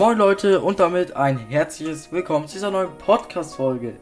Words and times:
Moin 0.00 0.16
Leute 0.16 0.62
und 0.62 0.80
damit 0.80 1.14
ein 1.14 1.36
herzliches 1.36 2.10
Willkommen 2.10 2.48
zu 2.48 2.54
dieser 2.54 2.70
neuen 2.70 2.96
Podcast-Folge. 2.96 3.98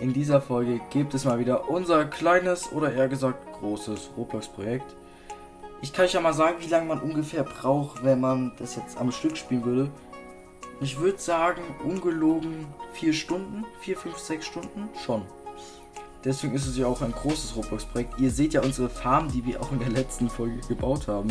In 0.00 0.14
dieser 0.14 0.40
Folge 0.40 0.80
gibt 0.88 1.12
es 1.12 1.26
mal 1.26 1.38
wieder 1.38 1.68
unser 1.68 2.06
kleines 2.06 2.72
oder 2.72 2.94
eher 2.94 3.08
gesagt 3.08 3.52
großes 3.60 4.12
Roblox-Projekt. 4.16 4.96
Ich 5.82 5.92
kann 5.92 6.06
euch 6.06 6.14
ja 6.14 6.22
mal 6.22 6.32
sagen, 6.32 6.56
wie 6.60 6.70
lange 6.70 6.86
man 6.86 6.98
ungefähr 6.98 7.42
braucht, 7.42 8.02
wenn 8.02 8.20
man 8.20 8.52
das 8.58 8.76
jetzt 8.76 8.96
am 8.96 9.12
Stück 9.12 9.36
spielen 9.36 9.66
würde. 9.66 9.90
Ich 10.80 10.98
würde 10.98 11.18
sagen, 11.18 11.60
ungelogen 11.84 12.64
4 12.94 13.12
Stunden, 13.12 13.66
4, 13.80 13.98
5, 13.98 14.16
6 14.16 14.46
Stunden 14.46 14.88
schon. 15.04 15.26
Deswegen 16.24 16.54
ist 16.54 16.66
es 16.66 16.78
ja 16.78 16.86
auch 16.86 17.02
ein 17.02 17.12
großes 17.12 17.54
Roblox-Projekt. 17.54 18.18
Ihr 18.18 18.30
seht 18.30 18.54
ja 18.54 18.62
unsere 18.62 18.88
Farm, 18.88 19.30
die 19.30 19.44
wir 19.44 19.60
auch 19.60 19.72
in 19.72 19.80
der 19.80 19.90
letzten 19.90 20.30
Folge 20.30 20.60
gebaut 20.68 21.06
haben. 21.06 21.28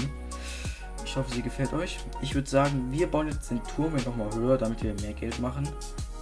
Ich 1.13 1.17
hoffe, 1.17 1.31
sie 1.31 1.43
gefällt 1.43 1.73
euch. 1.73 1.99
Ich 2.23 2.33
würde 2.33 2.49
sagen, 2.49 2.87
wir 2.89 3.05
bauen 3.05 3.27
jetzt 3.27 3.51
den 3.51 3.61
Turm 3.75 3.95
hier 3.95 4.03
nochmal 4.03 4.33
höher, 4.33 4.57
damit 4.57 4.81
wir 4.81 4.95
mehr 4.95 5.13
Geld 5.13 5.39
machen. 5.39 5.69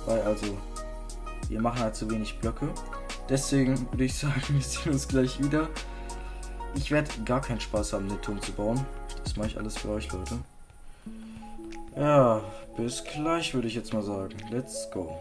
Weil 0.05 0.19
also, 0.23 0.57
wir 1.47 1.61
machen 1.61 1.79
halt 1.79 1.95
zu 1.95 2.11
wenig 2.11 2.37
Blöcke. 2.39 2.67
Deswegen 3.29 3.89
würde 3.89 4.03
ich 4.03 4.13
sagen, 4.17 4.41
wir 4.49 4.61
sehen 4.61 4.91
uns 4.91 5.07
gleich 5.07 5.41
wieder. 5.41 5.69
Ich 6.75 6.91
werde 6.91 7.09
gar 7.23 7.39
keinen 7.39 7.61
Spaß 7.61 7.93
haben, 7.93 8.09
den 8.09 8.21
Turm 8.21 8.41
zu 8.41 8.51
bauen. 8.51 8.85
Das 9.23 9.37
mache 9.37 9.47
ich 9.47 9.57
alles 9.57 9.77
für 9.77 9.91
euch, 9.91 10.11
Leute. 10.11 10.39
Ja, 11.95 12.41
bis 12.75 13.01
gleich 13.05 13.53
würde 13.53 13.69
ich 13.69 13.75
jetzt 13.75 13.93
mal 13.93 14.03
sagen. 14.03 14.35
Let's 14.51 14.89
go. 14.91 15.17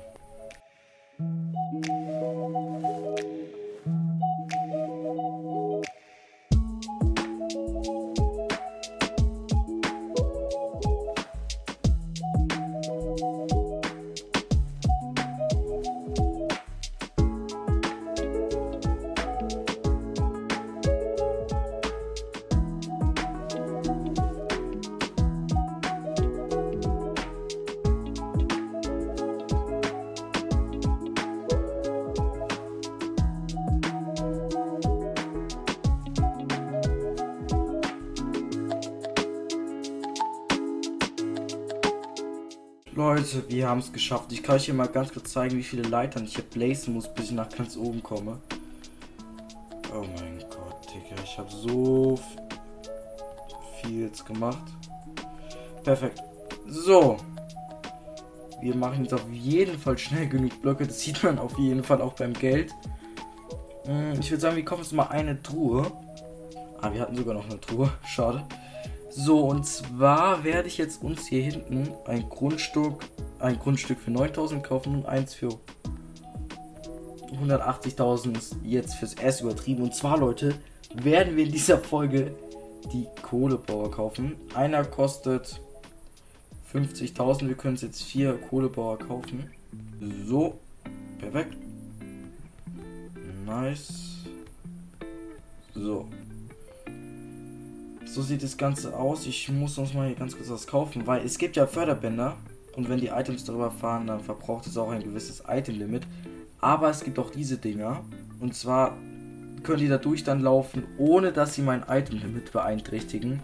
Leute, 43.00 43.48
wir 43.48 43.66
haben 43.66 43.78
es 43.78 43.94
geschafft. 43.94 44.30
Ich 44.30 44.42
kann 44.42 44.56
euch 44.56 44.66
hier 44.66 44.74
mal 44.74 44.86
ganz 44.86 45.10
kurz 45.10 45.32
zeigen, 45.32 45.56
wie 45.56 45.62
viele 45.62 45.88
Leitern 45.88 46.24
ich 46.24 46.34
hier 46.34 46.44
blazen 46.44 46.92
muss, 46.92 47.08
bis 47.08 47.30
ich 47.30 47.30
nach 47.30 47.48
ganz 47.48 47.74
oben 47.78 48.02
komme. 48.02 48.36
Oh 49.90 50.04
mein 50.18 50.38
Gott, 50.50 50.86
Digga. 50.86 51.22
Ich 51.24 51.38
habe 51.38 51.50
so 51.50 52.20
viel 53.80 54.02
jetzt 54.02 54.26
gemacht. 54.26 54.62
Perfekt. 55.82 56.20
So. 56.66 57.16
Wir 58.60 58.76
machen 58.76 59.04
jetzt 59.04 59.14
auf 59.14 59.26
jeden 59.32 59.78
Fall 59.78 59.96
schnell 59.96 60.28
genug 60.28 60.60
Blöcke. 60.60 60.86
Das 60.86 61.00
sieht 61.00 61.22
man 61.24 61.38
auf 61.38 61.58
jeden 61.58 61.82
Fall 61.82 62.02
auch 62.02 62.12
beim 62.12 62.34
Geld. 62.34 62.70
Hm, 63.86 64.20
ich 64.20 64.30
würde 64.30 64.42
sagen, 64.42 64.56
wir 64.56 64.64
kommen 64.66 64.82
jetzt 64.82 64.92
mal 64.92 65.08
eine 65.08 65.42
Truhe. 65.42 65.90
Ah, 66.82 66.92
wir 66.92 67.00
hatten 67.00 67.16
sogar 67.16 67.32
noch 67.32 67.48
eine 67.48 67.58
Truhe. 67.58 67.90
Schade. 68.06 68.44
So, 69.10 69.40
und 69.40 69.66
zwar 69.66 70.44
werde 70.44 70.68
ich 70.68 70.78
jetzt 70.78 71.02
uns 71.02 71.26
hier 71.26 71.42
hinten 71.42 71.88
ein 72.06 72.28
Grundstück, 72.28 73.04
ein 73.40 73.58
Grundstück 73.58 73.98
für 73.98 74.12
9000 74.12 74.62
kaufen 74.62 74.94
und 74.94 75.06
eins 75.06 75.34
für 75.34 75.58
180.000 77.32 78.36
ist 78.36 78.56
jetzt 78.62 78.94
fürs 78.94 79.14
S 79.14 79.40
übertrieben. 79.40 79.82
Und 79.82 79.94
zwar, 79.94 80.18
Leute, 80.18 80.54
werden 80.94 81.36
wir 81.36 81.44
in 81.44 81.52
dieser 81.52 81.78
Folge 81.78 82.34
die 82.92 83.06
Kohlebauer 83.22 83.90
kaufen. 83.90 84.36
Einer 84.54 84.84
kostet 84.84 85.60
50.000. 86.72 87.48
Wir 87.48 87.56
können 87.56 87.76
jetzt 87.76 88.02
vier 88.02 88.34
Kohlebauer 88.34 88.98
kaufen. 88.98 89.50
So, 90.24 90.58
perfekt. 91.18 91.56
Nice. 93.44 94.18
So, 95.74 96.06
so 98.12 98.22
sieht 98.22 98.42
das 98.42 98.56
Ganze 98.56 98.96
aus. 98.96 99.26
Ich 99.26 99.48
muss 99.48 99.78
uns 99.78 99.94
mal 99.94 100.08
hier 100.08 100.16
ganz 100.16 100.36
kurz 100.36 100.50
was 100.50 100.66
kaufen, 100.66 101.06
weil 101.06 101.24
es 101.24 101.38
gibt 101.38 101.56
ja 101.56 101.66
Förderbänder. 101.66 102.36
Und 102.74 102.88
wenn 102.88 103.00
die 103.00 103.08
Items 103.08 103.44
darüber 103.44 103.70
fahren, 103.70 104.06
dann 104.06 104.20
verbraucht 104.20 104.66
es 104.66 104.76
auch 104.76 104.90
ein 104.90 105.02
gewisses 105.02 105.44
Item-Limit. 105.46 106.06
Aber 106.60 106.90
es 106.90 107.04
gibt 107.04 107.18
auch 107.18 107.30
diese 107.30 107.56
Dinger. 107.58 108.04
Und 108.40 108.54
zwar 108.54 108.96
können 109.62 109.78
die 109.78 109.88
dadurch 109.88 110.24
dann 110.24 110.40
laufen, 110.40 110.84
ohne 110.98 111.32
dass 111.32 111.54
sie 111.54 111.62
mein 111.62 111.84
Item-Limit 111.88 112.52
beeinträchtigen. 112.52 113.42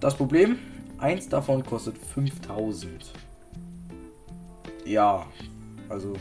Das 0.00 0.14
Problem, 0.14 0.58
eins 0.98 1.28
davon 1.28 1.64
kostet 1.64 1.98
5000. 1.98 3.12
Ja, 4.84 5.26
also 5.88 6.14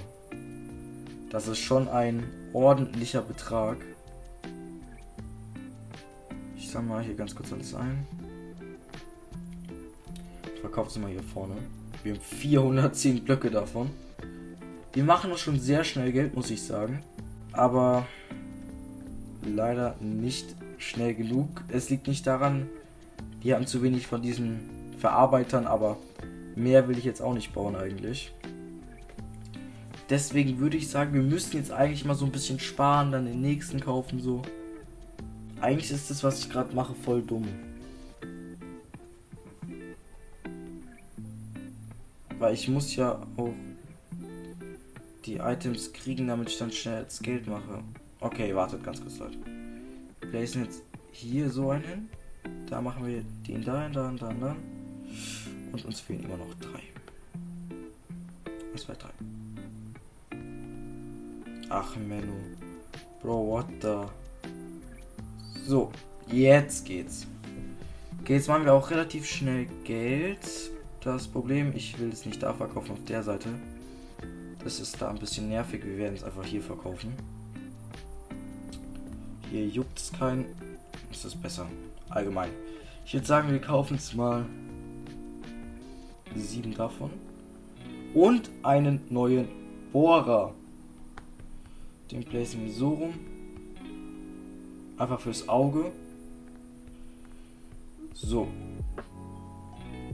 das 1.30 1.48
ist 1.48 1.60
schon 1.60 1.88
ein 1.88 2.24
ordentlicher 2.54 3.22
Betrag 3.22 3.78
mal 6.82 7.04
hier 7.04 7.16
ganz 7.16 7.36
kurz 7.36 7.52
alles 7.54 7.74
ein. 7.74 8.06
Ich 10.54 10.62
verkaufe 10.62 10.90
es 10.90 10.98
mal 10.98 11.12
hier 11.12 11.24
vorne. 11.24 11.56
Wir 12.04 12.14
haben 12.14 12.22
410 12.22 13.24
Blöcke 13.24 13.50
davon. 13.50 13.90
Wir 14.94 15.04
machen 15.04 15.30
doch 15.30 15.38
schon 15.38 15.60
sehr 15.60 15.84
schnell 15.84 16.12
Geld, 16.12 16.36
muss 16.36 16.50
ich 16.50 16.64
sagen. 16.64 17.04
Aber 17.52 18.06
leider 19.46 19.96
nicht 20.00 20.56
schnell 20.78 21.14
genug. 21.16 21.64
Es 21.70 21.90
liegt 21.90 22.08
nicht 22.08 22.26
daran, 22.28 22.70
wir 23.42 23.56
haben 23.56 23.68
zu 23.68 23.84
wenig 23.84 24.08
von 24.08 24.22
diesen 24.22 24.60
Verarbeitern, 24.98 25.68
aber 25.68 25.98
mehr 26.56 26.88
will 26.88 26.98
ich 26.98 27.04
jetzt 27.04 27.22
auch 27.22 27.34
nicht 27.34 27.54
bauen 27.54 27.76
eigentlich. 27.76 28.34
Deswegen 30.10 30.60
würde 30.60 30.78
ich 30.78 30.90
sagen, 30.90 31.14
wir 31.14 31.22
müssen 31.22 31.58
jetzt 31.58 31.72
eigentlich 31.72 32.06
mal 32.06 32.16
so 32.16 32.26
ein 32.26 32.32
bisschen 32.32 32.60
sparen, 32.60 33.12
dann 33.12 33.26
den 33.26 33.42
nächsten 33.42 33.80
kaufen 33.80 34.20
so. 34.20 34.42
Eigentlich 35.66 35.90
ist 35.90 36.12
das, 36.12 36.24
was 36.24 36.42
ich 36.42 36.50
gerade 36.52 36.76
mache, 36.76 36.94
voll 36.94 37.24
dumm. 37.24 37.48
Weil 42.38 42.54
ich 42.54 42.68
muss 42.68 42.96
ja 42.96 43.20
auch 43.36 43.50
die 45.26 45.38
Items 45.38 45.92
kriegen, 45.92 46.28
damit 46.28 46.52
ich 46.52 46.60
dann 46.60 46.72
schnell 46.72 47.06
das 47.06 47.20
Geld 47.20 47.48
mache. 47.48 47.84
Okay, 48.20 48.54
wartet 48.54 48.84
ganz 48.84 49.02
kurz, 49.02 49.18
Leute. 49.18 49.40
Wir 50.20 50.30
placen 50.30 50.66
jetzt 50.66 50.84
hier 51.12 51.50
so 51.50 51.72
einen 51.72 51.84
hin. 51.84 52.10
Da 52.70 52.80
machen 52.80 53.04
wir 53.08 53.24
den 53.48 53.66
da, 53.66 53.90
da, 53.90 54.12
da, 54.12 54.34
da. 54.34 54.56
Und 55.72 55.84
uns 55.84 56.00
fehlen 56.00 56.26
immer 56.26 56.38
noch 56.38 56.54
drei. 56.60 56.84
Eins, 58.72 58.84
zwei, 58.84 58.94
drei. 58.94 59.10
Ach, 61.70 61.96
Menno. 61.96 62.36
Bro, 63.20 63.48
what 63.48 63.66
the... 63.82 64.25
So, 65.68 65.92
jetzt 66.32 66.86
geht's. 66.86 67.26
Okay, 68.22 68.36
jetzt 68.36 68.48
machen 68.48 68.66
wir 68.66 68.74
auch 68.74 68.92
relativ 68.92 69.26
schnell 69.26 69.66
Geld. 69.84 70.72
Das 71.02 71.28
Problem, 71.28 71.74
ich 71.76 72.00
will 72.00 72.10
es 72.10 72.24
nicht 72.24 72.44
da 72.44 72.54
verkaufen, 72.54 72.92
auf 72.92 73.04
der 73.06 73.24
Seite. 73.24 73.50
Das 74.64 74.80
ist 74.80 75.02
da 75.02 75.10
ein 75.10 75.18
bisschen 75.18 75.50
nervig. 75.50 75.84
Wir 75.84 75.98
werden 75.98 76.14
es 76.14 76.24
einfach 76.24 76.46
hier 76.46 76.62
verkaufen. 76.62 77.14
Hier 79.50 79.66
juckt 79.66 79.98
es 79.98 80.12
keinen. 80.12 80.46
Das 81.10 81.26
ist 81.26 81.42
besser. 81.42 81.66
Allgemein. 82.10 82.52
Ich 83.04 83.16
würde 83.16 83.26
sagen, 83.26 83.52
wir 83.52 83.60
kaufen 83.60 83.96
es 83.96 84.14
mal 84.14 84.46
sieben 86.36 86.76
davon. 86.76 87.10
Und 88.14 88.52
einen 88.62 89.02
neuen 89.10 89.48
Bohrer. 89.92 90.54
Den 92.12 92.24
placen 92.24 92.66
wir 92.66 92.72
so 92.72 92.90
rum. 92.90 93.35
Einfach 94.98 95.20
fürs 95.20 95.48
Auge. 95.50 95.92
So. 98.14 98.48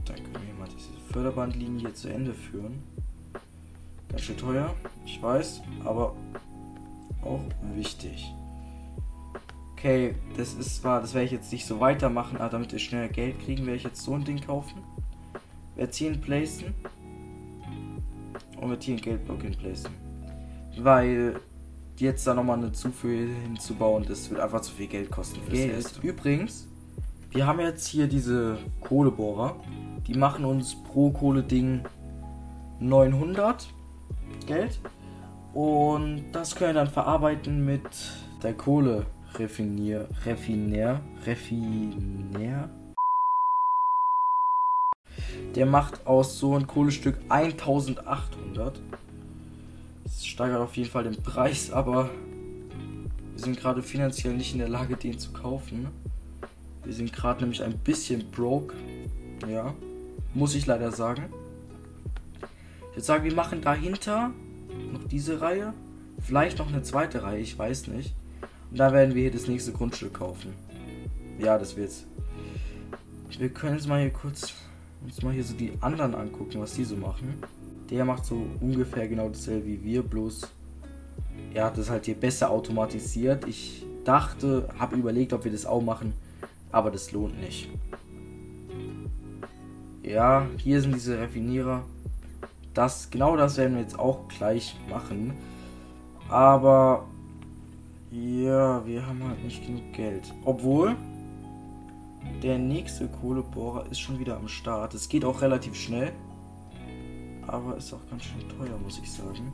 Dann 0.04 0.16
können 0.16 0.46
wir 0.46 0.54
mal 0.54 0.68
diese 0.68 0.90
Förderbandlinie 1.12 1.94
zu 1.94 2.08
Ende 2.08 2.34
führen. 2.34 2.82
Ganz 4.08 4.22
schön 4.22 4.36
teuer, 4.36 4.74
ich 5.06 5.22
weiß, 5.22 5.62
aber 5.84 6.14
auch 7.22 7.40
wichtig. 7.74 8.34
Okay, 9.72 10.14
das 10.36 10.54
ist 10.54 10.82
zwar, 10.82 11.00
das 11.00 11.14
werde 11.14 11.26
ich 11.26 11.32
jetzt 11.32 11.52
nicht 11.52 11.64
so 11.64 11.80
weitermachen, 11.80 12.36
aber 12.36 12.50
damit 12.50 12.72
wir 12.72 12.78
schnell 12.78 13.08
Geld 13.08 13.40
kriegen, 13.40 13.64
werde 13.66 13.76
ich 13.76 13.84
jetzt 13.84 14.02
so 14.02 14.14
ein 14.14 14.24
Ding 14.24 14.40
kaufen. 14.40 14.82
Werde 15.76 16.18
placen. 16.18 16.74
Und 18.60 18.70
werde 18.70 18.84
hier 18.84 18.94
einen 18.94 19.02
Geldblock 19.02 19.58
placen. 19.58 19.90
Weil 20.78 21.40
jetzt 22.00 22.26
da 22.26 22.34
nochmal 22.34 22.58
eine 22.58 22.72
Zufuhr 22.72 23.10
hinzubauen, 23.10 24.04
das 24.08 24.30
wird 24.30 24.40
einfach 24.40 24.60
zu 24.60 24.72
viel 24.72 24.86
Geld 24.88 25.10
kosten. 25.10 25.40
Geld. 25.50 26.00
Übrigens, 26.02 26.66
Wir 27.34 27.46
haben 27.46 27.60
jetzt 27.60 27.86
hier 27.86 28.08
diese 28.08 28.58
Kohlebohrer. 28.82 29.56
Die 30.06 30.12
machen 30.14 30.44
uns 30.44 30.74
pro 30.74 31.10
Kohle-Ding 31.10 31.80
900 32.78 33.72
Geld. 34.46 34.78
Und 35.54 36.24
das 36.32 36.54
können 36.54 36.74
wir 36.74 36.82
dann 36.82 36.92
verarbeiten 36.92 37.64
mit 37.64 37.82
der 38.42 38.52
Kohle 38.52 39.06
Refinier, 39.34 40.08
Refiner, 40.26 41.00
Refiner. 41.24 42.68
Der 45.54 45.64
macht 45.64 46.06
aus 46.06 46.38
so 46.38 46.54
einem 46.54 46.66
Kohlestück 46.66 47.16
1800. 47.30 48.78
Das 50.12 50.26
steigert 50.26 50.60
auf 50.60 50.76
jeden 50.76 50.90
Fall 50.90 51.04
den 51.04 51.16
Preis, 51.16 51.70
aber 51.70 52.10
wir 53.32 53.42
sind 53.42 53.58
gerade 53.58 53.82
finanziell 53.82 54.34
nicht 54.34 54.52
in 54.52 54.58
der 54.58 54.68
Lage, 54.68 54.96
den 54.96 55.18
zu 55.18 55.32
kaufen. 55.32 55.88
Wir 56.84 56.92
sind 56.92 57.12
gerade 57.12 57.40
nämlich 57.40 57.62
ein 57.62 57.78
bisschen 57.78 58.30
broke. 58.30 58.74
Ja, 59.48 59.74
muss 60.34 60.54
ich 60.54 60.66
leider 60.66 60.92
sagen. 60.92 61.24
Ich 62.90 62.96
würde 62.96 63.04
sagen, 63.04 63.24
wir 63.24 63.34
machen 63.34 63.62
dahinter 63.62 64.32
noch 64.92 65.04
diese 65.04 65.40
Reihe. 65.40 65.72
Vielleicht 66.20 66.58
noch 66.58 66.68
eine 66.68 66.82
zweite 66.82 67.22
Reihe, 67.22 67.40
ich 67.40 67.58
weiß 67.58 67.88
nicht. 67.88 68.14
Und 68.70 68.78
da 68.78 68.92
werden 68.92 69.14
wir 69.14 69.22
hier 69.22 69.32
das 69.32 69.48
nächste 69.48 69.72
Grundstück 69.72 70.14
kaufen. 70.14 70.52
Ja, 71.38 71.58
das 71.58 71.74
wird's. 71.76 72.06
Wir 73.38 73.48
können 73.48 73.76
jetzt 73.76 73.88
mal 73.88 74.00
hier 74.00 74.10
kurz 74.10 74.52
uns 75.02 75.22
mal 75.22 75.32
hier 75.32 75.42
so 75.42 75.54
die 75.54 75.72
anderen 75.80 76.14
angucken, 76.14 76.60
was 76.60 76.74
die 76.74 76.84
so 76.84 76.96
machen. 76.96 77.34
Der 77.92 78.06
macht 78.06 78.24
so 78.24 78.46
ungefähr 78.60 79.06
genau 79.06 79.28
dasselbe 79.28 79.66
wie 79.66 79.84
wir, 79.84 80.02
bloß 80.02 80.48
er 81.52 81.66
hat 81.66 81.76
es 81.76 81.90
halt 81.90 82.06
hier 82.06 82.14
besser 82.14 82.50
automatisiert. 82.50 83.46
Ich 83.46 83.84
dachte, 84.04 84.66
habe 84.78 84.96
überlegt, 84.96 85.34
ob 85.34 85.44
wir 85.44 85.52
das 85.52 85.66
auch 85.66 85.82
machen, 85.82 86.14
aber 86.70 86.90
das 86.90 87.12
lohnt 87.12 87.38
nicht. 87.38 87.68
Ja, 90.02 90.46
hier 90.56 90.80
sind 90.80 90.94
diese 90.94 91.20
Raffinierer. 91.20 91.84
Das, 92.72 93.10
genau 93.10 93.36
das 93.36 93.58
werden 93.58 93.74
wir 93.74 93.82
jetzt 93.82 93.98
auch 93.98 94.26
gleich 94.28 94.74
machen. 94.88 95.34
Aber 96.30 97.06
ja, 98.10 98.84
wir 98.86 99.06
haben 99.06 99.22
halt 99.22 99.44
nicht 99.44 99.66
genug 99.66 99.92
Geld. 99.92 100.32
Obwohl, 100.46 100.96
der 102.42 102.58
nächste 102.58 103.06
Kohlebohrer 103.08 103.84
ist 103.90 104.00
schon 104.00 104.18
wieder 104.18 104.36
am 104.36 104.48
Start. 104.48 104.94
Es 104.94 105.10
geht 105.10 105.26
auch 105.26 105.42
relativ 105.42 105.74
schnell. 105.74 106.12
Aber 107.52 107.76
ist 107.76 107.92
auch 107.92 108.00
ganz 108.08 108.24
schön 108.24 108.48
teuer, 108.48 108.78
muss 108.82 108.98
ich 108.98 109.12
sagen. 109.12 109.52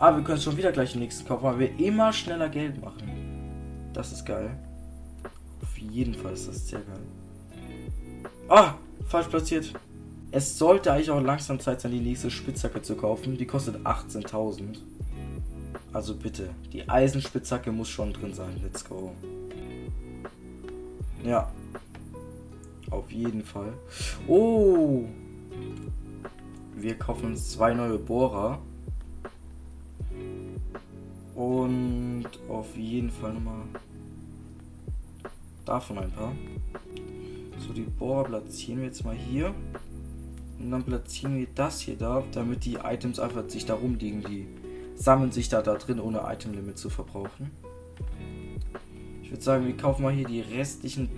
Ah, 0.00 0.16
wir 0.16 0.24
können 0.24 0.40
schon 0.40 0.56
wieder 0.56 0.72
gleich 0.72 0.90
den 0.90 1.00
nächsten 1.00 1.24
kaufen, 1.26 1.44
weil 1.44 1.58
wir 1.60 1.78
immer 1.78 2.12
schneller 2.12 2.48
Geld 2.48 2.82
machen. 2.82 3.90
Das 3.92 4.10
ist 4.10 4.26
geil. 4.26 4.58
Auf 5.62 5.78
jeden 5.78 6.12
Fall 6.12 6.32
ist 6.32 6.48
das 6.48 6.66
sehr 6.66 6.80
geil. 6.80 6.98
Ah, 8.48 8.74
falsch 9.06 9.28
platziert. 9.28 9.72
Es 10.32 10.58
sollte 10.58 10.92
eigentlich 10.92 11.12
auch 11.12 11.20
langsam 11.20 11.60
Zeit 11.60 11.80
sein, 11.80 11.92
die 11.92 12.00
nächste 12.00 12.32
Spitzhacke 12.32 12.82
zu 12.82 12.96
kaufen. 12.96 13.38
Die 13.38 13.46
kostet 13.46 13.76
18.000. 13.86 14.78
Also 15.92 16.16
bitte, 16.16 16.50
die 16.72 16.88
Eisenspitzhacke 16.88 17.70
muss 17.70 17.88
schon 17.88 18.12
drin 18.12 18.34
sein. 18.34 18.60
Let's 18.60 18.84
go. 18.84 19.12
Ja. 21.22 21.52
Auf 22.90 23.12
jeden 23.12 23.44
Fall. 23.44 23.72
Oh. 24.26 25.04
Wir 26.84 26.98
kaufen 26.98 27.28
uns 27.28 27.52
zwei 27.52 27.72
neue 27.72 27.96
Bohrer. 27.96 28.58
Und 31.34 32.26
auf 32.46 32.76
jeden 32.76 33.10
Fall 33.10 33.32
nochmal 33.32 33.62
davon 35.64 35.96
ein 35.96 36.10
paar. 36.10 36.32
So, 37.58 37.72
die 37.72 37.84
Bohrer 37.84 38.24
platzieren 38.24 38.80
wir 38.80 38.88
jetzt 38.88 39.02
mal 39.02 39.14
hier. 39.14 39.54
Und 40.58 40.70
dann 40.70 40.82
platzieren 40.82 41.38
wir 41.38 41.46
das 41.54 41.80
hier 41.80 41.96
da, 41.96 42.22
damit 42.32 42.66
die 42.66 42.74
Items 42.74 43.18
einfach 43.18 43.48
sich 43.48 43.64
da 43.64 43.72
rumliegen. 43.72 44.22
Die 44.22 44.46
sammeln 44.94 45.32
sich 45.32 45.48
da, 45.48 45.62
da 45.62 45.76
drin, 45.76 45.98
ohne 45.98 46.20
Item-Limit 46.26 46.76
zu 46.76 46.90
verbrauchen. 46.90 47.50
Ich 49.22 49.30
würde 49.30 49.42
sagen, 49.42 49.66
wir 49.66 49.76
kaufen 49.78 50.02
mal 50.02 50.12
hier 50.12 50.28
die 50.28 50.42
restlichen. 50.42 51.08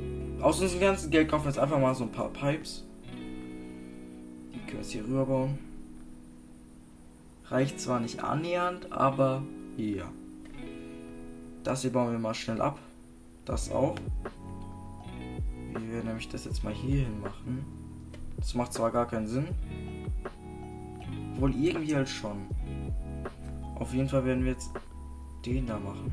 Aus 0.41 0.61
unserem 0.61 0.81
ganzen 0.81 1.11
Geld 1.11 1.29
kaufen 1.29 1.47
wir 1.47 1.51
jetzt 1.51 1.59
einfach 1.59 1.81
mal 1.81 1.97
so 1.97 2.05
ein 2.05 2.13
paar 2.13 2.29
Pipes. 2.29 2.85
Können 4.67 4.79
wir 4.79 4.81
jetzt 4.81 4.93
hier 4.93 5.05
rüberbauen. 5.05 5.59
Reicht 7.49 7.81
zwar 7.81 8.01
nicht 8.01 8.25
annähernd, 8.25 8.91
aber 8.91 9.43
ja. 9.77 10.11
Das 11.63 11.83
hier 11.83 11.93
bauen 11.93 12.11
wir 12.11 12.19
mal 12.19 12.35
schnell 12.35 12.61
ab. 12.61 12.79
Das 13.45 13.71
auch. 13.71 13.95
Wir 15.73 15.93
werden 15.93 16.07
nämlich 16.07 16.29
das 16.29 16.45
jetzt 16.45 16.65
mal 16.65 16.73
hier 16.73 17.03
hin 17.05 17.21
machen. 17.21 17.65
Das 18.39 18.55
macht 18.55 18.73
zwar 18.73 18.91
gar 18.91 19.07
keinen 19.07 19.29
Sinn. 19.29 19.47
Wohl 21.39 21.55
irgendwie 21.55 21.95
halt 21.95 22.09
schon. 22.09 22.47
Auf 23.77 23.95
jeden 23.95 24.09
Fall 24.09 24.25
werden 24.25 24.45
wir 24.45 24.53
jetzt 24.53 24.71
den 25.45 25.67
da 25.67 25.79
machen. 25.79 26.13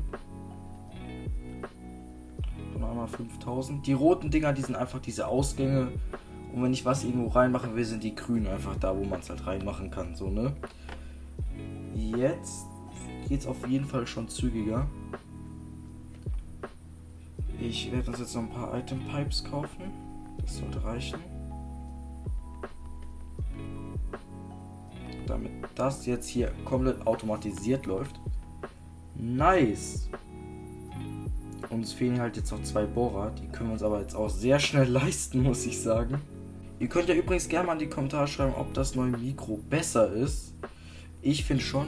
Und 2.74 2.84
einmal 2.84 3.08
5000. 3.08 3.84
Die 3.86 3.92
roten 3.94 4.30
Dinger, 4.30 4.52
die 4.52 4.62
sind 4.62 4.76
einfach 4.76 5.00
diese 5.00 5.26
Ausgänge. 5.26 5.92
Und 6.54 6.62
wenn 6.62 6.72
ich 6.72 6.84
was 6.84 7.02
irgendwo 7.02 7.30
reinmachen 7.30 7.74
will, 7.74 7.84
sind 7.84 8.04
die 8.04 8.14
grünen 8.14 8.46
einfach 8.46 8.76
da, 8.76 8.96
wo 8.96 9.02
man 9.02 9.18
es 9.18 9.28
halt 9.28 9.44
reinmachen 9.44 9.90
kann. 9.90 10.14
So, 10.14 10.30
ne? 10.30 10.54
Jetzt 11.96 12.66
geht 13.28 13.40
es 13.40 13.46
auf 13.48 13.66
jeden 13.66 13.86
Fall 13.86 14.06
schon 14.06 14.28
zügiger. 14.28 14.86
Ich 17.60 17.90
werde 17.90 18.08
uns 18.08 18.20
jetzt 18.20 18.36
noch 18.36 18.42
ein 18.42 18.50
paar 18.50 18.78
Item 18.78 19.00
Pipes 19.00 19.42
kaufen. 19.42 19.90
Das 20.40 20.58
sollte 20.58 20.84
reichen. 20.84 21.18
Damit 25.26 25.50
das 25.74 26.06
jetzt 26.06 26.28
hier 26.28 26.52
komplett 26.64 27.04
automatisiert 27.04 27.86
läuft. 27.86 28.20
Nice. 29.16 30.08
Uns 31.70 31.92
fehlen 31.92 32.20
halt 32.20 32.36
jetzt 32.36 32.52
noch 32.52 32.62
zwei 32.62 32.84
Bohrer. 32.84 33.32
Die 33.32 33.48
können 33.48 33.70
wir 33.70 33.72
uns 33.72 33.82
aber 33.82 34.00
jetzt 34.00 34.14
auch 34.14 34.30
sehr 34.30 34.60
schnell 34.60 34.86
leisten, 34.88 35.42
muss 35.42 35.66
ich 35.66 35.80
sagen. 35.80 36.20
Ihr 36.78 36.88
könnt 36.88 37.08
ja 37.08 37.14
übrigens 37.14 37.48
gerne 37.48 37.66
mal 37.66 37.72
in 37.74 37.78
die 37.78 37.88
Kommentare 37.88 38.26
schreiben, 38.26 38.54
ob 38.54 38.74
das 38.74 38.94
neue 38.94 39.10
Mikro 39.10 39.58
besser 39.70 40.12
ist. 40.12 40.54
Ich 41.22 41.44
finde 41.44 41.62
schon. 41.62 41.86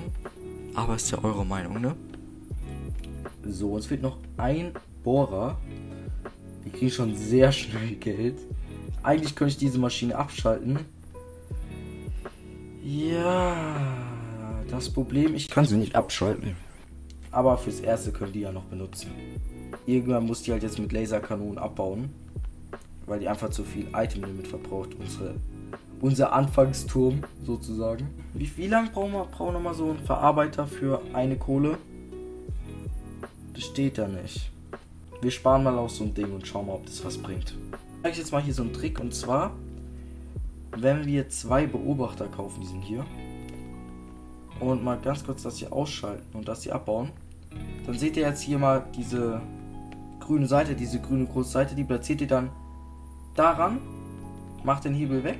Aber 0.74 0.96
ist 0.96 1.10
ja 1.10 1.22
eure 1.22 1.44
Meinung, 1.44 1.80
ne? 1.80 1.96
So, 3.44 3.72
uns 3.72 3.86
fehlt 3.86 4.02
noch 4.02 4.18
ein 4.36 4.72
Bohrer. 5.02 5.58
Wir 6.62 6.72
kriegen 6.72 6.90
schon 6.90 7.16
sehr 7.16 7.52
schnell 7.52 7.96
Geld. 7.96 8.38
Eigentlich 9.02 9.34
könnte 9.34 9.52
ich 9.52 9.58
diese 9.58 9.78
Maschine 9.78 10.16
abschalten. 10.16 10.80
Ja, 12.82 13.56
das 14.70 14.90
Problem, 14.90 15.34
ich 15.34 15.48
kann 15.48 15.64
sie 15.64 15.76
nicht 15.76 15.96
abschalten. 15.96 16.56
Aber 17.30 17.58
fürs 17.58 17.80
Erste 17.80 18.12
können 18.12 18.32
die 18.32 18.40
ja 18.40 18.52
noch 18.52 18.64
benutzen. 18.64 19.10
Irgendwann 19.86 20.26
muss 20.26 20.42
die 20.42 20.52
halt 20.52 20.62
jetzt 20.62 20.78
mit 20.78 20.92
Laserkanonen 20.92 21.58
abbauen. 21.58 22.10
Weil 23.06 23.20
die 23.20 23.28
einfach 23.28 23.50
zu 23.50 23.64
viel 23.64 23.88
Item-Limit 23.94 24.48
verbraucht. 24.48 24.94
Unsere, 24.98 25.34
unser 26.00 26.32
Anfangsturm 26.32 27.22
sozusagen. 27.44 28.08
Wie, 28.34 28.50
wie 28.56 28.66
lange 28.66 28.90
brauchen 28.90 29.12
wir, 29.12 29.24
brauchen 29.24 29.54
wir 29.54 29.60
mal 29.60 29.74
so 29.74 29.90
einen 29.90 30.00
Verarbeiter 30.00 30.66
für 30.66 31.00
eine 31.12 31.36
Kohle? 31.36 31.78
Das 33.54 33.64
steht 33.64 33.98
da 33.98 34.06
nicht. 34.08 34.50
Wir 35.22 35.30
sparen 35.30 35.64
mal 35.64 35.78
auf 35.78 35.90
so 35.92 36.04
ein 36.04 36.12
Ding 36.12 36.32
und 36.32 36.46
schauen 36.46 36.66
mal, 36.66 36.74
ob 36.74 36.86
das 36.86 37.04
was 37.04 37.16
bringt. 37.16 37.56
Ich 37.72 38.02
zeige 38.02 38.18
jetzt 38.18 38.32
mal 38.32 38.42
hier 38.42 38.54
so 38.54 38.62
einen 38.62 38.72
Trick 38.72 39.00
und 39.00 39.14
zwar, 39.14 39.52
wenn 40.76 41.06
wir 41.06 41.28
zwei 41.30 41.66
Beobachter 41.66 42.26
kaufen, 42.26 42.60
die 42.60 42.66
sind 42.66 42.82
hier, 42.82 43.06
und 44.60 44.84
mal 44.84 44.98
ganz 44.98 45.24
kurz 45.24 45.42
das 45.42 45.56
hier 45.58 45.72
ausschalten 45.72 46.36
und 46.36 46.48
das 46.48 46.62
hier 46.62 46.74
abbauen, 46.74 47.10
dann 47.86 47.98
seht 47.98 48.16
ihr 48.16 48.26
jetzt 48.26 48.42
hier 48.42 48.58
mal 48.58 48.84
diese 48.94 49.40
grüne 50.20 50.46
Seite, 50.46 50.74
diese 50.74 51.00
grüne 51.00 51.26
große 51.26 51.50
Seite, 51.50 51.74
die 51.74 51.84
platziert 51.84 52.20
ihr 52.20 52.26
dann 52.26 52.50
daran, 53.36 53.78
macht 54.64 54.84
den 54.84 54.94
Hebel 54.94 55.24
weg, 55.24 55.38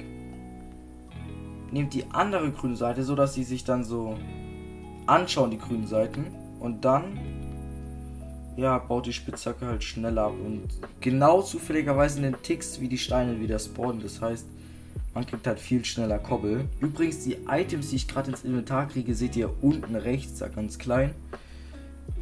nehmt 1.70 1.94
die 1.94 2.04
andere 2.10 2.50
grüne 2.50 2.76
Seite, 2.76 3.02
so 3.02 3.14
dass 3.14 3.34
sie 3.34 3.44
sich 3.44 3.64
dann 3.64 3.84
so 3.84 4.16
anschauen, 5.06 5.50
die 5.50 5.58
grünen 5.58 5.86
Seiten, 5.86 6.26
und 6.60 6.84
dann 6.84 7.18
ja, 8.56 8.78
baut 8.78 9.06
die 9.06 9.12
Spitzhacke 9.12 9.66
halt 9.66 9.84
schneller 9.84 10.24
ab 10.24 10.34
und 10.44 10.68
genau 11.00 11.42
zufälligerweise 11.42 12.18
in 12.18 12.22
den 12.24 12.42
Ticks, 12.42 12.80
wie 12.80 12.88
die 12.88 12.98
Steine 12.98 13.38
wieder 13.40 13.58
spawnen. 13.58 14.00
Das 14.02 14.20
heißt, 14.20 14.46
man 15.14 15.26
kriegt 15.26 15.46
halt 15.46 15.60
viel 15.60 15.84
schneller 15.84 16.18
Kobbel. 16.18 16.64
Übrigens, 16.80 17.22
die 17.24 17.36
Items, 17.48 17.90
die 17.90 17.96
ich 17.96 18.08
gerade 18.08 18.30
ins 18.30 18.44
Inventar 18.44 18.88
kriege, 18.88 19.14
seht 19.14 19.36
ihr 19.36 19.50
unten 19.62 19.94
rechts, 19.94 20.38
da 20.38 20.48
ganz 20.48 20.78
klein. 20.78 21.14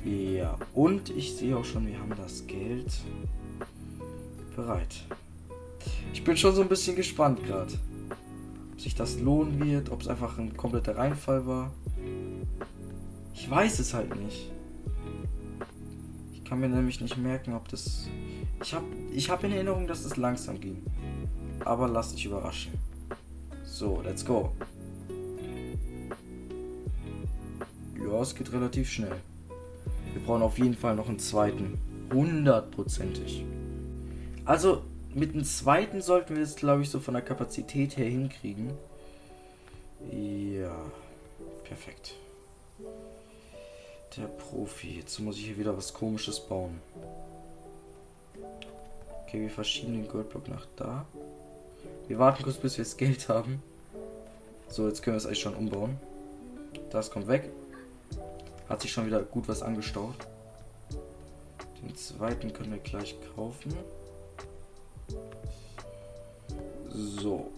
Ja, 0.04 0.57
und 0.75 1.11
ich 1.11 1.37
sehe 1.37 1.57
auch 1.57 1.64
schon, 1.64 1.87
wir 1.87 1.99
haben 1.99 2.12
das 2.16 2.47
Geld 2.47 2.93
bereit. 4.57 5.04
Ich 6.12 6.25
bin 6.25 6.37
schon 6.37 6.55
so 6.55 6.62
ein 6.62 6.69
bisschen 6.69 6.97
gespannt 6.97 7.45
gerade. 7.45 7.73
Ob 8.73 8.81
sich 8.81 8.95
das 8.95 9.21
lohnen 9.21 9.64
wird, 9.64 9.91
ob 9.91 10.00
es 10.00 10.09
einfach 10.09 10.38
ein 10.38 10.57
kompletter 10.57 10.97
Reinfall 10.97 11.47
war. 11.47 11.73
Ich 13.33 13.50
weiß 13.50 13.79
es 13.79 13.95
halt 13.95 14.14
nicht 14.17 14.50
kann 16.55 16.61
mir 16.61 16.69
nämlich 16.69 17.00
nicht 17.00 17.17
merken, 17.17 17.55
ob 17.55 17.69
das. 17.69 18.07
Ich 18.62 18.73
habe 18.75 18.85
ich 19.12 19.29
hab 19.29 19.43
in 19.43 19.50
Erinnerung, 19.50 19.88
dass 19.88 20.05
es 20.05 20.17
langsam 20.17 20.61
ging. 20.61 20.85
Aber 21.64 21.88
lass 21.88 22.14
dich 22.14 22.26
überraschen. 22.26 22.75
So, 23.64 24.00
let's 24.05 24.25
go. 24.25 24.53
Ja, 27.99 28.21
es 28.21 28.37
geht 28.37 28.53
relativ 28.53 28.88
schnell. 28.88 29.17
Wir 30.12 30.23
brauchen 30.25 30.43
auf 30.43 30.57
jeden 30.59 30.75
Fall 30.75 30.95
noch 30.95 31.09
einen 31.09 31.19
zweiten. 31.19 31.76
Hundertprozentig. 32.12 33.45
Also, 34.45 34.85
mit 35.14 35.35
dem 35.35 35.44
zweiten 35.44 36.02
sollten 36.02 36.37
wir 36.37 36.42
es, 36.42 36.56
glaube 36.56 36.83
ich, 36.83 36.90
so 36.90 37.00
von 37.00 37.14
der 37.14 37.23
Kapazität 37.23 37.97
her 37.97 38.09
hinkriegen. 38.09 38.73
Ja, 40.11 40.75
perfekt. 41.64 42.14
Der 44.16 44.26
Profi. 44.26 44.99
Jetzt 44.99 45.18
muss 45.21 45.37
ich 45.37 45.47
hier 45.47 45.59
wieder 45.59 45.76
was 45.76 45.94
komisches 45.94 46.40
bauen. 46.40 46.80
Okay, 49.23 49.40
wir 49.40 49.50
verschieben 49.50 49.94
den 49.94 50.09
Goldblock 50.09 50.49
nach 50.49 50.66
da. 50.76 51.06
Wir 52.06 52.18
warten 52.18 52.42
kurz, 52.42 52.56
bis 52.56 52.76
wir 52.76 52.85
das 52.85 52.97
Geld 52.97 53.28
haben. 53.28 53.62
So, 54.68 54.88
jetzt 54.88 55.02
können 55.02 55.14
wir 55.14 55.18
es 55.18 55.26
eigentlich 55.26 55.40
schon 55.40 55.54
umbauen. 55.54 55.97
Das 56.90 57.11
kommt 57.11 57.28
weg. 57.28 57.50
Hat 58.68 58.83
sich 58.83 58.92
schon 58.92 59.06
wieder 59.06 59.23
gut 59.23 59.49
was 59.49 59.62
angestaut. 59.62 60.26
Den 61.83 61.94
zweiten 61.94 62.52
können 62.52 62.73
wir 62.73 62.78
gleich 62.78 63.16
kaufen. 63.35 63.75
So. 66.95 67.51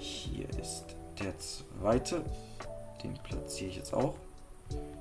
Hier 0.00 0.48
ist 0.60 0.86
der 1.20 1.38
zweite. 1.38 2.24
Den 3.04 3.14
platziere 3.14 3.70
ich 3.70 3.76
jetzt 3.76 3.94
auch. 3.94 4.14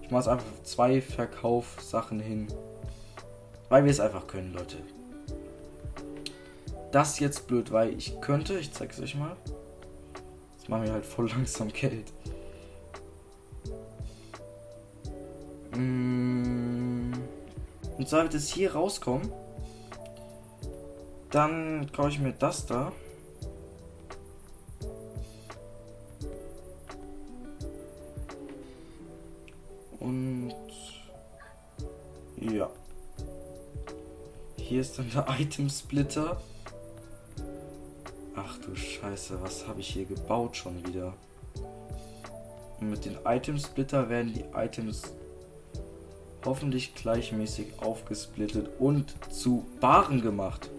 Ich 0.04 0.12
mache 0.12 0.22
es 0.22 0.28
einfach 0.28 0.64
zwei 0.64 1.02
Verkaufssachen 1.02 2.20
hin. 2.20 2.48
Weil 3.70 3.86
wir 3.86 3.92
es 3.92 4.00
einfach 4.00 4.28
können, 4.28 4.54
Leute. 4.54 4.78
Das 6.92 7.20
jetzt 7.20 7.48
blöd, 7.48 7.72
weil 7.72 7.98
ich 7.98 8.22
könnte, 8.22 8.60
ich 8.60 8.72
zeige 8.72 8.94
es 8.94 9.02
euch 9.02 9.16
mal. 9.16 9.36
Jetzt 10.56 10.70
machen 10.70 10.84
wir 10.84 10.94
halt 10.94 11.06
voll 11.06 11.28
langsam 11.36 11.70
Geld. 11.70 12.14
Mm. 15.76 17.14
Und 17.98 18.08
zwar 18.08 18.26
es 18.32 18.54
hier 18.54 18.74
rauskommen. 18.74 19.32
Dann 21.32 21.92
kaufe 21.92 22.10
ich 22.10 22.20
mir 22.20 22.32
das 22.32 22.68
da. 22.68 22.92
Hier 34.98 35.06
ist 35.06 35.16
dann 35.16 35.26
der 35.28 35.40
Item 35.40 35.70
Splitter. 35.70 36.42
Ach 38.36 38.58
du 38.60 38.76
Scheiße, 38.76 39.42
was 39.42 39.68
habe 39.68 39.80
ich 39.80 39.90
hier 39.90 40.06
gebaut 40.06 40.56
schon 40.58 40.86
wieder? 40.88 41.14
Und 42.80 42.90
mit 42.90 43.06
den 43.06 43.18
Item 43.26 43.58
Splitter 43.58 44.10
werden 44.10 44.34
die 44.34 44.46
Items 44.56 45.14
hoffentlich 46.46 46.96
gleichmäßig 46.96 47.80
aufgesplittet 47.80 48.70
und 48.80 49.16
zu 49.32 49.66
Baren 49.80 50.22
gemacht. 50.22 50.70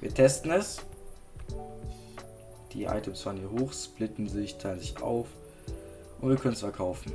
Wir 0.00 0.12
testen 0.12 0.50
es. 0.50 0.80
Die 2.72 2.84
Items 2.84 3.22
fahren 3.22 3.38
hier 3.38 3.50
hoch, 3.50 3.72
splitten 3.72 4.28
sich, 4.28 4.56
teilen 4.58 4.80
sich 4.80 5.00
auf 5.00 5.28
und 6.20 6.28
wir 6.28 6.36
können 6.36 6.54
es 6.54 6.60
verkaufen. 6.60 7.12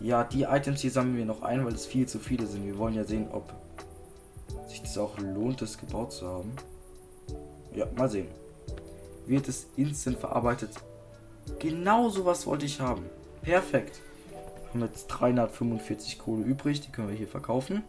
Ja, 0.00 0.24
die 0.24 0.42
Items 0.42 0.80
hier 0.80 0.90
sammeln 0.90 1.16
wir 1.16 1.24
noch 1.24 1.42
ein, 1.42 1.64
weil 1.64 1.74
es 1.74 1.86
viel 1.86 2.06
zu 2.06 2.18
viele 2.18 2.46
sind. 2.46 2.66
Wir 2.66 2.78
wollen 2.78 2.94
ja 2.94 3.04
sehen, 3.04 3.28
ob 3.32 3.52
sich 4.78 4.88
das 4.88 4.98
auch 4.98 5.18
lohnt, 5.18 5.60
das 5.60 5.78
gebaut 5.78 6.12
zu 6.12 6.26
haben. 6.26 6.52
Ja, 7.74 7.86
mal 7.96 8.08
sehen. 8.08 8.28
Wird 9.26 9.48
es 9.48 9.66
instant 9.76 10.18
verarbeitet? 10.18 10.70
Genau 11.58 12.08
sowas 12.08 12.46
wollte 12.46 12.66
ich 12.66 12.80
haben. 12.80 13.04
Perfekt. 13.42 14.00
Haben 14.70 14.82
jetzt 14.82 15.06
345 15.08 16.18
Kohle 16.18 16.44
übrig, 16.44 16.80
die 16.80 16.90
können 16.90 17.08
wir 17.08 17.16
hier 17.16 17.28
verkaufen. 17.28 17.82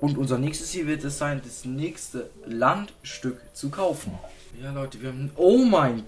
Und 0.00 0.16
unser 0.16 0.38
nächstes 0.38 0.70
Ziel 0.70 0.86
wird 0.86 1.04
es 1.04 1.18
sein, 1.18 1.42
das 1.44 1.64
nächste 1.64 2.30
Landstück 2.46 3.40
zu 3.52 3.70
kaufen. 3.70 4.18
Ja, 4.62 4.72
Leute, 4.72 5.00
wir 5.02 5.10
haben. 5.10 5.30
Oh 5.36 5.58
mein. 5.58 6.04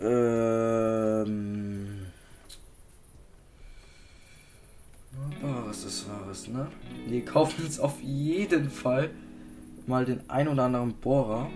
Ähm. 0.00 2.01
Wahres 5.42 5.84
ist 5.84 6.08
Wahres, 6.08 6.48
ne? 6.48 6.68
Wir 7.06 7.24
kaufen 7.24 7.64
uns 7.64 7.80
auf 7.80 8.00
jeden 8.00 8.70
Fall 8.70 9.10
mal 9.86 10.04
den 10.04 10.20
ein 10.30 10.46
oder 10.46 10.64
anderen 10.64 10.94
Bohrer. 10.94 11.50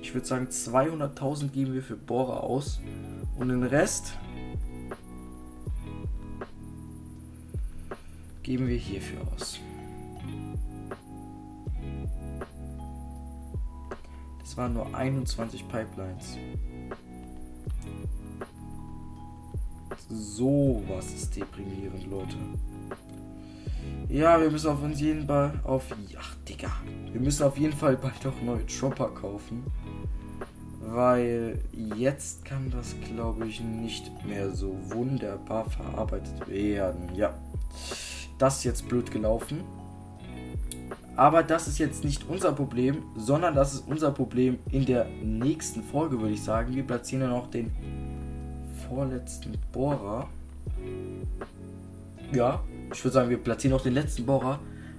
Ich 0.00 0.14
würde 0.14 0.26
sagen, 0.26 0.46
200.000 0.46 1.48
geben 1.48 1.74
wir 1.74 1.82
für 1.82 1.96
Bohrer 1.96 2.42
aus. 2.42 2.80
Und 3.36 3.48
den 3.48 3.62
Rest 3.62 4.14
geben 8.42 8.66
wir 8.66 8.76
hierfür 8.76 9.20
aus. 9.34 9.60
Das 14.40 14.56
waren 14.56 14.72
nur 14.72 14.94
21 14.94 15.68
Pipelines. 15.68 16.38
So 20.10 20.82
was 20.88 21.12
ist 21.12 21.36
deprimierend, 21.36 22.10
Leute. 22.10 22.36
Ja, 24.08 24.40
wir 24.40 24.50
müssen 24.50 24.68
auf 24.68 24.82
jeden 24.96 25.26
Fall 25.26 25.60
auf. 25.64 25.84
Ach, 26.18 26.34
Digga. 26.48 26.70
Wir 27.12 27.20
müssen 27.20 27.44
auf 27.44 27.56
jeden 27.56 27.76
Fall 27.76 27.96
bald 27.96 28.26
auch 28.26 28.42
neue 28.42 28.64
Chopper 28.66 29.08
kaufen. 29.08 29.64
Weil 30.80 31.60
jetzt 31.72 32.44
kann 32.44 32.70
das, 32.70 32.96
glaube 33.06 33.46
ich, 33.46 33.60
nicht 33.60 34.10
mehr 34.24 34.50
so 34.50 34.76
wunderbar 34.88 35.68
verarbeitet 35.70 36.48
werden. 36.48 37.14
Ja 37.14 37.34
das 38.40 38.58
ist 38.58 38.64
jetzt 38.64 38.88
blöd 38.88 39.10
gelaufen. 39.10 39.62
Aber 41.14 41.42
das 41.42 41.68
ist 41.68 41.78
jetzt 41.78 42.04
nicht 42.04 42.24
unser 42.28 42.52
Problem, 42.52 43.02
sondern 43.14 43.54
das 43.54 43.74
ist 43.74 43.86
unser 43.86 44.10
Problem 44.10 44.58
in 44.70 44.86
der 44.86 45.06
nächsten 45.22 45.82
Folge, 45.82 46.18
würde 46.18 46.32
ich 46.32 46.42
sagen. 46.42 46.74
Wir 46.74 46.84
platzieren 46.84 47.22
ja 47.22 47.28
noch 47.28 47.50
den 47.50 47.70
vorletzten 48.90 49.56
Bohrer. 49.72 50.28
Ja, 52.32 52.62
ich 52.92 53.04
würde 53.04 53.14
sagen, 53.14 53.30
wir 53.30 53.38
platzieren 53.38 53.76
noch 53.76 53.82
den 53.82 53.94
letzten 53.94 54.26
Bohrer, 54.26 54.58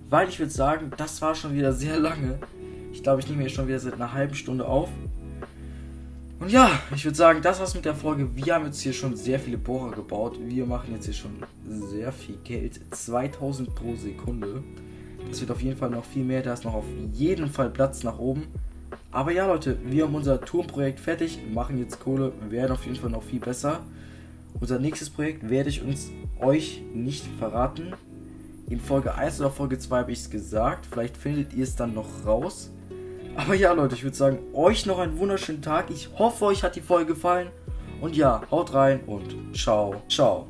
weil 0.09 0.29
ich 0.29 0.39
würde 0.39 0.51
sagen, 0.51 0.91
das 0.95 1.21
war 1.21 1.35
schon 1.35 1.53
wieder 1.53 1.73
sehr 1.73 1.99
lange. 1.99 2.39
Ich 2.93 3.03
glaube, 3.03 3.19
ich 3.19 3.29
nehme 3.29 3.41
hier 3.41 3.49
schon 3.49 3.67
wieder 3.67 3.79
seit 3.79 3.95
einer 3.95 4.13
halben 4.13 4.33
Stunde 4.33 4.65
auf. 4.65 4.89
Und 6.39 6.51
ja, 6.51 6.71
ich 6.95 7.03
würde 7.03 7.17
sagen, 7.17 7.41
das 7.41 7.59
war's 7.59 7.75
mit 7.75 7.83
der 7.85 7.93
Folge. 7.93 8.29
Wir 8.33 8.55
haben 8.55 8.65
jetzt 8.65 8.81
hier 8.81 8.93
schon 8.93 9.15
sehr 9.15 9.39
viele 9.39 9.57
Bohrer 9.57 9.91
gebaut. 9.91 10.39
Wir 10.41 10.65
machen 10.65 10.93
jetzt 10.93 11.05
hier 11.05 11.13
schon 11.13 11.43
sehr 11.67 12.13
viel 12.13 12.37
Geld. 12.43 12.79
2000 12.91 13.75
pro 13.75 13.95
Sekunde. 13.95 14.63
Das 15.29 15.41
wird 15.41 15.51
auf 15.51 15.61
jeden 15.61 15.77
Fall 15.77 15.89
noch 15.89 16.05
viel 16.05 16.23
mehr. 16.23 16.41
Da 16.41 16.53
ist 16.53 16.63
noch 16.63 16.73
auf 16.73 16.85
jeden 17.13 17.49
Fall 17.49 17.69
Platz 17.69 18.03
nach 18.03 18.17
oben. 18.17 18.47
Aber 19.11 19.31
ja, 19.31 19.45
Leute, 19.45 19.77
wir 19.83 20.05
haben 20.05 20.15
unser 20.15 20.39
Turmprojekt 20.41 20.99
fertig, 20.99 21.39
machen 21.53 21.77
jetzt 21.77 21.99
Kohle, 21.99 22.31
werden 22.49 22.71
auf 22.71 22.85
jeden 22.85 22.97
Fall 22.97 23.09
noch 23.09 23.23
viel 23.23 23.39
besser. 23.39 23.81
Unser 24.59 24.79
nächstes 24.79 25.09
Projekt 25.09 25.49
werde 25.49 25.69
ich 25.69 25.81
uns 25.81 26.11
euch 26.39 26.81
nicht 26.93 27.25
verraten. 27.39 27.93
In 28.69 28.79
Folge 28.79 29.15
1 29.15 29.39
oder 29.41 29.49
Folge 29.49 29.79
2 29.79 29.99
habe 29.99 30.11
ich 30.11 30.19
es 30.19 30.29
gesagt. 30.29 30.87
Vielleicht 30.89 31.17
findet 31.17 31.53
ihr 31.53 31.63
es 31.63 31.75
dann 31.75 31.93
noch 31.93 32.07
raus. 32.25 32.71
Aber 33.35 33.53
ja, 33.55 33.71
Leute, 33.73 33.95
ich 33.95 34.03
würde 34.03 34.15
sagen, 34.15 34.39
euch 34.53 34.85
noch 34.85 34.99
einen 34.99 35.17
wunderschönen 35.17 35.61
Tag. 35.61 35.89
Ich 35.89 36.09
hoffe, 36.17 36.45
euch 36.45 36.63
hat 36.63 36.75
die 36.75 36.81
Folge 36.81 37.13
gefallen. 37.13 37.47
Und 38.01 38.15
ja, 38.15 38.41
haut 38.49 38.73
rein 38.73 39.01
und 39.05 39.55
ciao, 39.55 40.01
ciao. 40.09 40.47